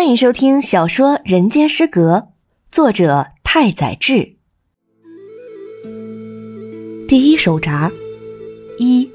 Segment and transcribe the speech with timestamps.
[0.00, 2.16] 欢迎收听小说《人间失格》，
[2.72, 4.36] 作者太宰治。
[7.06, 7.92] 第一手札
[8.78, 9.10] 一，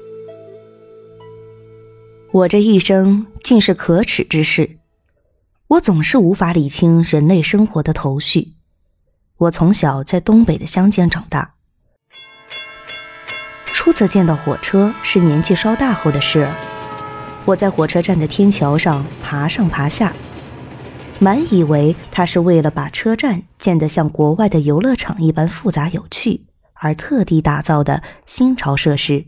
[2.30, 4.78] 我这一生竟是可耻之事，
[5.66, 8.52] 我总是无法理清人类生活的头绪。
[9.38, 11.54] 我从小在东北的乡间长大，
[13.74, 16.48] 初次见到火车是年纪稍大后的事。
[17.44, 20.12] 我在火车站的天桥上爬上爬下。
[21.18, 29.26] 满以为他是为了把车站建得像国外的游乐场一般复杂有趣而特地打造的新潮设施。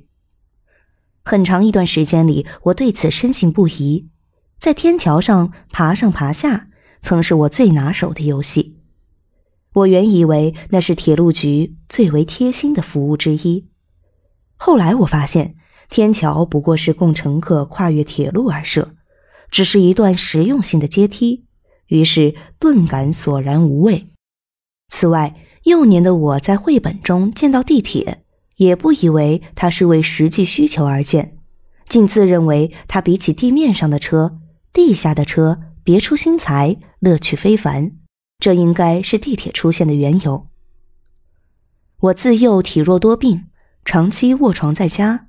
[1.25, 4.09] 很长一段时间里，我对此深信不疑。
[4.59, 6.69] 在天桥上爬上爬下，
[7.01, 8.79] 曾是我最拿手的游戏。
[9.75, 13.69] 我原以为那是铁路局最为贴心的服务之一。
[14.57, 15.55] 后来我发现，
[15.89, 18.95] 天桥不过是供乘客跨越铁路而设，
[19.51, 21.47] 只是一段实用性的阶梯。
[21.89, 24.09] 于是顿感索然无味。
[24.89, 28.23] 此外，幼年的我在绘本中见到地铁，
[28.57, 31.37] 也不以为它是为实际需求而建，
[31.89, 34.39] 竟自认为它比起地面上的车、
[34.73, 37.93] 地下的车别出心裁，乐趣非凡。
[38.39, 40.47] 这应该是地铁出现的缘由。
[42.01, 43.47] 我自幼体弱多病，
[43.85, 45.27] 长期卧床在家，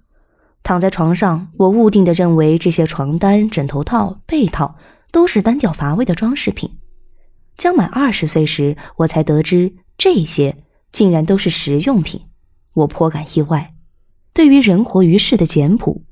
[0.61, 4.75] 躺在床上，我误定的认为这些床单、枕头套、被套。
[5.11, 6.77] 都是单调乏味的装饰品。
[7.57, 12.21] 将满二十岁时，我才得知这些竟然都是实用品，
[12.73, 13.73] 我颇感意外。
[14.33, 16.03] 对于人活于世的简朴，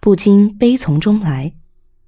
[0.00, 1.52] 不禁悲从中来。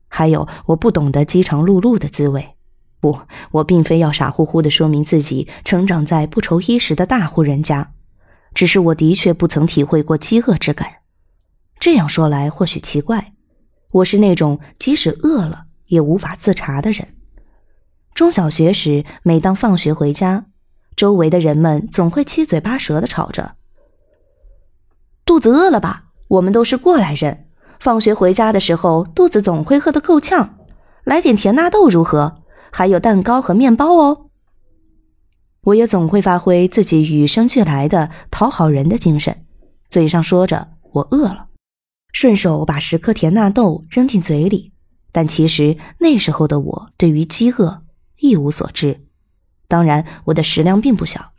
[0.08, 2.54] 还有，我不懂得饥肠辘辘的滋味。
[3.00, 3.18] 不，
[3.50, 7.92] 我并非要傻乎乎的说明自己成长在不愁衣食的大户人家，
[8.54, 10.88] 只是我的确不曾体会过饥饿之感。
[11.78, 13.34] 这样说来或许奇怪，
[13.92, 15.65] 我是那种即使饿了。
[15.86, 17.14] 也无法自查的人。
[18.14, 20.46] 中小学时，每当放学回家，
[20.94, 23.56] 周围的人们总会七嘴八舌的吵着
[25.26, 26.04] ：“肚子饿了吧？
[26.28, 27.46] 我们都是过来人，
[27.78, 30.58] 放学回家的时候，肚子总会饿得够呛。
[31.04, 32.42] 来点甜纳豆如何？
[32.72, 34.30] 还有蛋糕和面包哦。”
[35.64, 39.44] 我也总会发挥自己与生俱来的讨好人的精神，
[39.88, 41.48] 嘴上说着我饿了，
[42.12, 44.72] 顺手把十颗甜纳豆扔进嘴里。
[45.16, 47.84] 但其实那时候的我对于饥饿
[48.18, 49.00] 一无所知，
[49.66, 51.32] 当然我的食量并不小，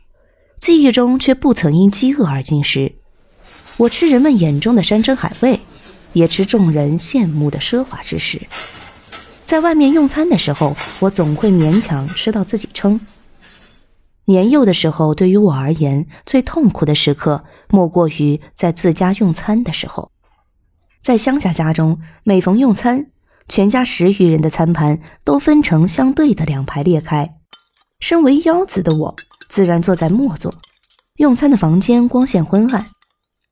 [0.58, 2.96] 记忆中却不曾因饥饿而进食。
[3.76, 5.60] 我吃人们眼中的山珍海味，
[6.12, 8.42] 也吃众人羡慕的奢华之食。
[9.44, 13.00] 在外面用餐的时候，我总会勉强吃到自己撑。
[14.24, 20.10] 年幼的时候，对于我而言最痛苦的时刻，莫过于在自家用餐的时候。
[21.00, 23.12] 在乡下家中，每逢用餐。
[23.48, 27.34] 全家十余人的餐盘都分成相对的两排列开，
[27.98, 29.16] 身为幺子的我
[29.48, 30.54] 自然坐在末座。
[31.16, 32.86] 用餐的房间光线昏暗，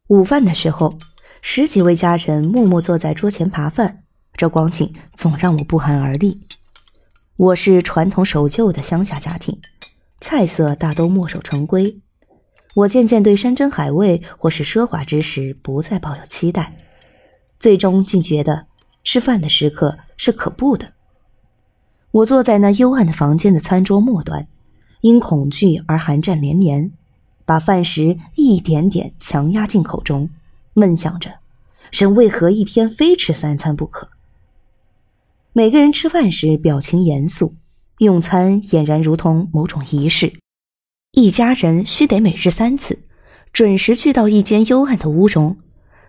[0.08, 0.96] 午饭的时候，
[1.40, 4.04] 十几位家人默默坐在桌前扒饭，
[4.36, 6.46] 这光景总让我不寒而栗。
[7.36, 9.58] 我是传统守旧的乡下家庭，
[10.20, 12.00] 菜色大都墨守成规。
[12.74, 16.76] 我渐渐对山珍海味或是奢华之食不再抱有期待，
[17.58, 18.66] 最终竟觉得。
[19.06, 20.92] 吃饭的时刻是可怖的。
[22.10, 24.48] 我坐在那幽暗的房间的餐桌末端，
[25.00, 26.90] 因恐惧而寒战连连，
[27.44, 30.28] 把饭食一点点强压进口中，
[30.74, 31.34] 闷想着：
[31.92, 34.08] 人为何一天非吃三餐不可？
[35.52, 37.54] 每个人吃饭时表情严肃，
[37.98, 40.40] 用餐俨然如同某种仪式。
[41.12, 42.98] 一家人须得每日三次，
[43.52, 45.58] 准时去到一间幽暗的屋中，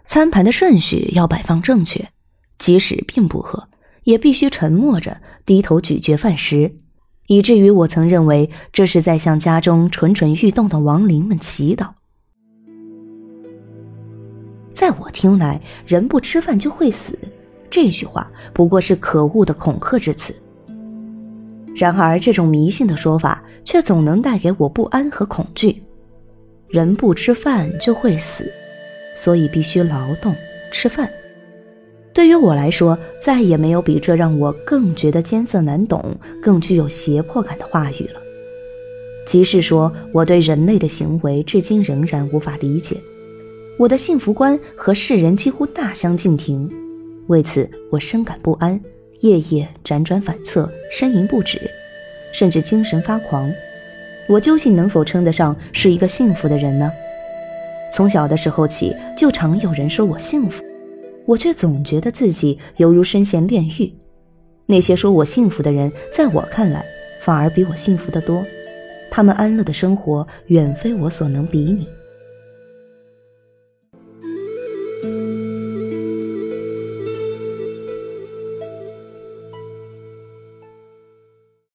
[0.08, 2.10] 餐盘的顺序要摆放正确。
[2.58, 3.68] 即使并不喝，
[4.04, 6.76] 也必须沉默着低头咀嚼饭食，
[7.28, 11.90] 以至于我曾认为这是在向家中蠢蠢欲动的亡灵们祈祷。
[14.74, 17.18] 在我听来，“人不吃饭就会死”
[17.70, 20.34] 这句话不过是可恶的恐吓之词。
[21.76, 25.84] 然而，这种迷信的说法却总能带给我不安和恐惧。
[26.70, 28.46] 人不吃饭就会死，
[29.16, 30.34] 所以必须劳动
[30.72, 31.10] 吃饭。
[32.18, 36.04] 对于我来说，再也没有比这让我更觉得艰涩难懂、
[36.42, 38.20] 更具有胁迫感的话语了。
[39.28, 42.98] 即是说，我对人类的行为至今仍然无法理解，
[43.78, 46.68] 我的幸福观和世人几乎大相径庭。
[47.28, 48.82] 为此，我深感不安，
[49.20, 51.62] 夜夜辗转反侧，呻吟不止，
[52.34, 53.48] 甚至精神发狂。
[54.28, 56.92] 我究竟能否称得上是一个幸福的人呢？
[57.94, 60.64] 从小的时候起，就常有人说我幸福。
[61.28, 63.94] 我却总觉得自己犹如身陷炼狱，
[64.66, 66.82] 那些说我幸福的人，在我看来，
[67.22, 68.44] 反而比我幸福得多。
[69.12, 71.86] 他们安乐的生活，远非我所能比拟。